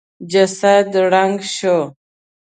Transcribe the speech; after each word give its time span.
جسد 0.31 0.89
ړنګ 1.11 1.37
شو. 1.55 1.77